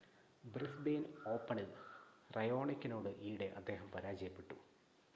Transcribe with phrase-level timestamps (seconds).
[0.43, 1.01] Brisbane
[1.25, 1.67] ഓപ്പണിൽ
[2.37, 4.57] റയോണിക്കിനോട് ഈയിടെ അദ്ദേഹം പരാജയപ്പെട്ടു